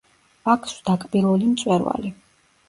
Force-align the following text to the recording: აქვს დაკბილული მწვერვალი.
აქვს 0.53 0.73
დაკბილული 0.87 1.51
მწვერვალი. 1.51 2.11